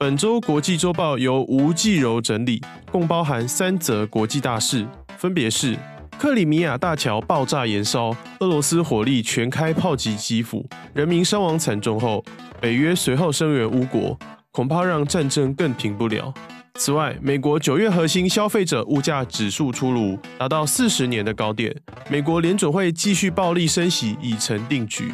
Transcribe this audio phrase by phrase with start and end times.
[0.00, 5.76] 本周国际周报由吴继柔整理，共包含三则国际大事，分别是
[6.16, 12.24] 克里米亚大桥爆炸延烧，俄罗斯火力全开炮击基辅，人民伤亡惨重后，
[12.60, 14.16] 北约随后声援乌国，
[14.52, 16.32] 恐怕让战争更停不了。
[16.76, 21.74] 此外，美国九月核心消费者物价指数出炉，达到四十年的高点，
[22.08, 25.10] 美国联准会继续暴力升息已成定局。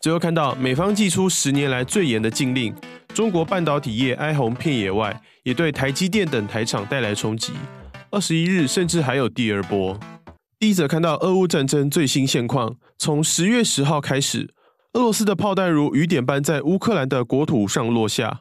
[0.00, 2.74] 最后看到美方祭出十年来最严的禁令。
[3.16, 7.54] 中国半导体业哀鸿遍野外，也对台积电等台厂带来冲击。
[8.10, 9.98] 二十一日甚至还有第二波。
[10.58, 14.52] 第一则看到俄乌战争最新现况，从十月十号开始，
[14.92, 18.38] 俄罗斯的炮弹如雨点般在乌克兰的国土上落下，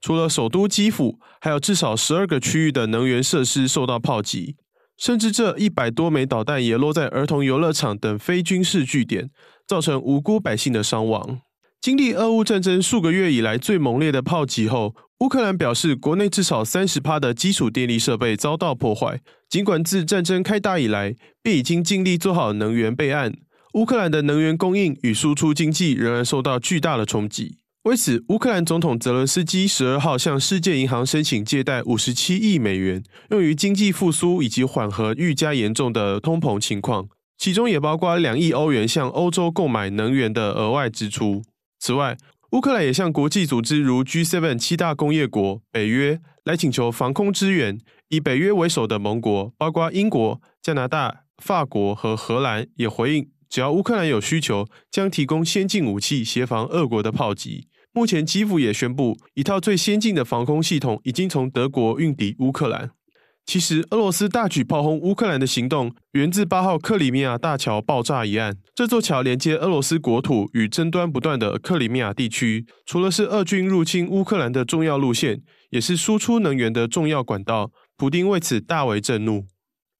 [0.00, 4.56] 除了首都基辅，还有至少十二个区域的能源设施受到炮击，
[4.98, 9.30] 甚至这一百多枚导弹也落在儿童游乐场等非军事据点，
[9.68, 11.42] 造成无辜百姓的伤亡。
[11.86, 19.20] 经历俄乌战争数个月以来最猛烈的炮击后，乌克兰表示，国内至少三十趴的基础电力设备遭到破坏。
[19.48, 23.32] 尽管自战争开打以来便已经尽力做好能源备案，
[23.74, 27.58] 乌克兰的能源供应与输出经济仍然受到巨大的冲击。
[27.84, 37.06] 为此，乌克兰总统泽伦斯基十二号向世界银行申请借贷五十七亿美元，用于经济复苏以及缓和愈加严重的通膨情况，
[37.38, 41.44] 其中也包括两亿欧元向欧洲购买能源的额外支出。
[41.78, 42.16] 此外，
[42.52, 47.78] 乌克兰也向国际组织如 G7 七大工业国、北约来请求防空支援。
[48.08, 57.66] 以北约为首的盟国，包括英国、加拿大、法国和荷兰，也回应，只要乌克兰有需求，将提供先进武器协防俄国的炮击。
[57.92, 62.90] 目前，基辅也宣布，一套最先进的防空系统已经从德国运抵乌克兰。
[63.46, 68.56] 其实，俄罗斯大举炮轰乌克兰的行动源自八号克里米亚大桥爆炸一案。
[68.74, 77.70] 这座桥连接俄罗斯国土与争端不断的克里米亚地区，除了是俄军入侵乌克兰的重要路线，也是输出能源的重要管道。
[77.96, 79.46] 普丁为此大为震怒。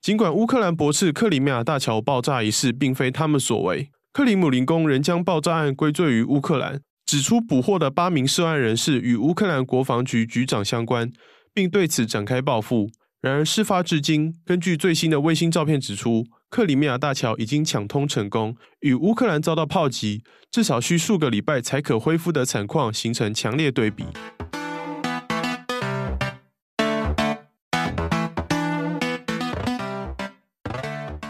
[0.02, 11.12] 尽管乌克兰驳斥克里米亚大桥爆炸一事并非他们所为，克里姆林宫仍将爆炸案归罪于乌克兰，指出捕获的八名涉案人士与乌克兰国防局局长相关，
[11.54, 12.90] 并对此展开报复。
[13.26, 24.04] 然而，事发至今，根据最新的卫星照片指出，克里米亚大桥已经抢通成功，与乌克兰遭到炮击，至少需数个礼拜才可恢复的惨况形成强烈对比。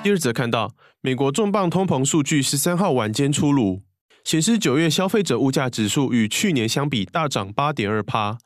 [0.02, 3.80] 第二则看到，美国重磅通膨数据十三号晚间出炉，
[4.22, 8.36] 显示九月消费者物价指数与去年相比大涨八点二趴。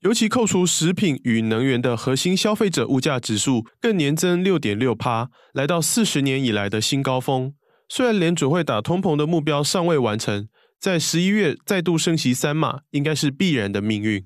[0.00, 7.54] 尤其扣除食品与能源的核心消费者物价指数更年增六点六趴，来到四十年以来的新高峰。
[7.88, 10.48] 虽然联准会打通膨的目标尚未完成，
[10.78, 14.24] 在十一月再度升息三码，应该是必然的命运。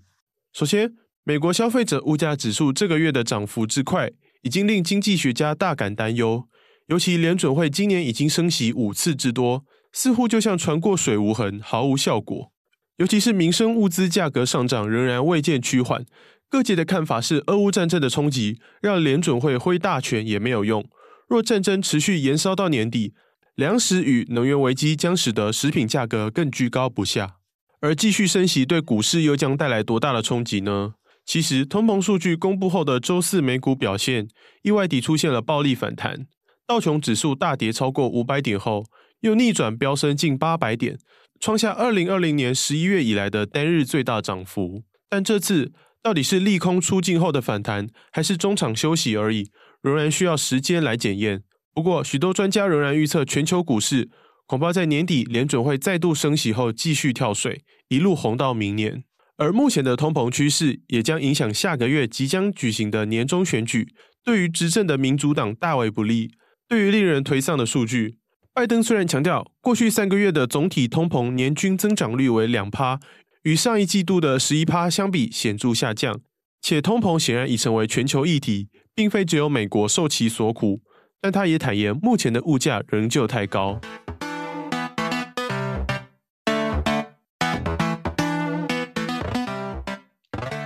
[0.53, 0.95] 首先，
[1.25, 4.11] 美国消费者物价指数这个月的涨幅之快，
[4.43, 6.49] 已经令经济学家大感担忧。
[6.89, 12.51] 尤其联准会今年已经升息五次之多，似乎就像船过水无痕，毫无效果。
[13.01, 16.05] 尤其是民生物资价格上涨仍然未见趋缓，
[16.51, 20.85] 各界的看法是，俄乌战争的冲击让联准会挥大拳也没有用。
[21.27, 23.15] 若战争持续延烧到年底，
[23.55, 27.37] 粮食与能源危机将使得食品价格更居高不下。
[27.81, 30.93] 而继续升息对股市又将带来多大的冲击呢？
[31.25, 34.29] 其实，通膨数据公布后的周四美股表现，
[34.61, 36.27] 意外地出现了暴力反弹，
[36.67, 38.85] 道琼指数大跌超过五百点后，
[39.21, 40.99] 又逆转飙升近八百点。
[41.41, 49.51] 创下二零二零年十一月以来的单日最大涨幅，但这次到底是利空出尽后的反弹，还是中场休息而已，
[49.81, 51.43] 仍然需要时间来检验。
[51.73, 54.11] 不过，许多专家仍然预测全球股市
[54.45, 59.05] 恐怕在年底联准会再度升息后继续跳水，一路红到明年。
[59.39, 63.89] 而目前的通膨趋势也将影响下个月即将举行的年中选举，
[64.23, 66.33] 对于执政的民主党大为不利。
[66.69, 68.19] 对于令人颓丧的数据。
[68.61, 73.01] 拜登虽然强调过去三个月的总体通膨年均增长率为两趴，
[73.45, 76.21] 与上一季度的十一趴相比显著下降，
[76.61, 80.83] 且通膨显然已成为全球议题，并非只有美国受其所苦。
[81.23, 83.81] 但他也坦言，目前的物价仍旧太高。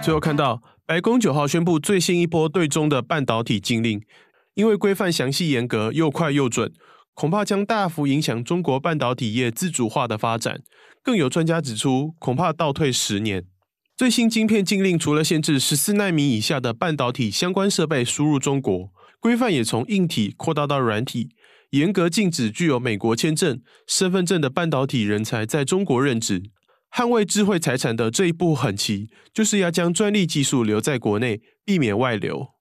[0.02, 4.02] 最后看到白宫九号宣布最新一波对中的半导体禁令，
[4.54, 6.72] 因为规范详细严格又快又准，
[7.14, 10.60] 恐怕将大幅影响中国半导体业自主化的发展。
[11.02, 13.44] 更有专家指出，恐怕倒退十年。
[13.96, 18.90] 最新晶片禁令除了限制十四奈米以下的半导体相关设备输入中国，
[19.20, 21.28] 规范也从硬体扩大到软体，
[21.70, 26.50] 严格禁止具有美国签证、身份证的半导体人才在中国任职。
[26.90, 32.53] 捍卫智慧财产的这一步狠棋，就是要将专利技术留在国内，避免外流。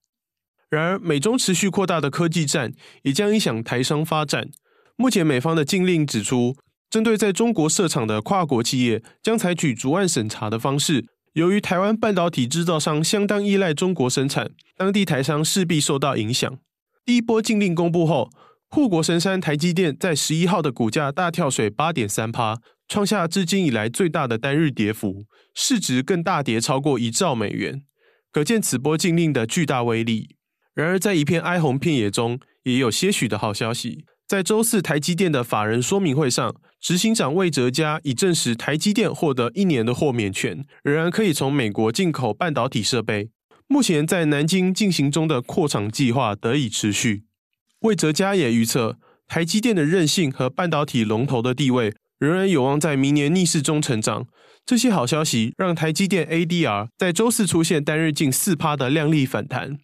[0.74, 2.74] 然而，美中持续扩大的科技战，
[3.04, 4.50] 也将影响台商发展。
[4.96, 6.56] 目前，美方的禁令指出，
[6.90, 11.06] 针对在中国设厂的跨国企业，将采取逐案审查的方式。
[11.34, 16.58] 由于台湾半导体制造商相当依赖中国生产，当地台商势必受到影响。
[17.06, 18.30] 第一波禁令公布后，
[18.70, 22.58] 护国神山台积电在十一号的股价大跳水八点三趴。
[22.88, 25.26] 创下至今以来最大的单日跌幅，
[25.56, 27.82] 市值更大跌超过一兆美元，
[28.32, 30.36] 可见此波禁令的巨大威力。
[30.74, 34.06] 然而，在一片哀鸿遍野中，也有些许的好消息。
[34.28, 43.30] 在周四台积电的法人说明会上，执行长魏哲嘉已证实台积电获得一年的豁免权，仍然可以从美国进口半导体设备。
[43.68, 47.24] 目前在南京进行中的扩厂计划得以持续。
[47.82, 48.98] 魏哲嘉也预测，
[49.28, 51.94] 台积电的韧性和半导体龙头的地位。
[52.20, 54.26] 仍然有望在明年逆势中成长。
[54.66, 59.78] 这些好消息让台积电 ADR 在周四出现单日近四趴的亮丽反弹。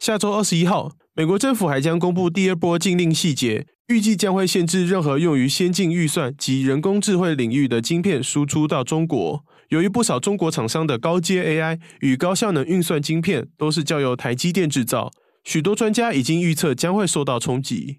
[0.00, 9.44] 下周二十一号，美国政府还将公布第二波禁令细节，预计将会限制任何用于先进预算及人工智慧领域的晶片输出到中国。
[9.68, 15.10] 由于不少中国厂商的高阶 AI 与高效能运算晶片都是交由台积电制造，
[15.44, 17.98] 许多专家已经预测将会受到冲击。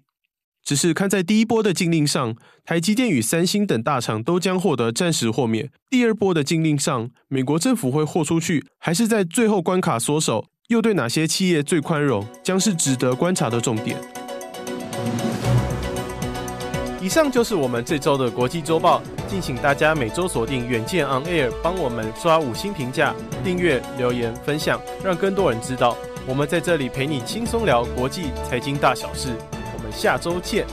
[0.64, 2.34] 只是看在第一波的禁令上，
[2.64, 5.70] 台积电与三星等大厂都将获得暂时豁免。
[5.88, 10.46] 第二波的禁令上，美国政府会豁出去，还是在最后关卡缩手？
[10.68, 13.96] 又对哪些企业最宽容，将是值得观察的重点。
[17.00, 23.12] 以上就是我们这周的国际周报，敬请大家每周锁定远见 On Air，帮我们刷五星评价、
[23.42, 29.30] 订阅、留言、分享，让更多人知道我们在这里陪你轻松聊国际财经大小事。
[29.76, 30.64] 我们下周见。